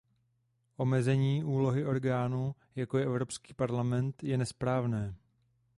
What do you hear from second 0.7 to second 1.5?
Omezení